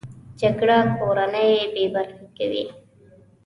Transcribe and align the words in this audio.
جګړه 0.39 0.77
کورنۍ 0.97 1.51
بې 1.73 1.85
برخې 1.93 2.25
کوي 2.37 2.63